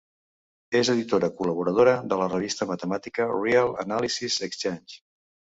[0.79, 4.99] És editora col·laboradora de la revista matemàtica "Real Analysis Exchange".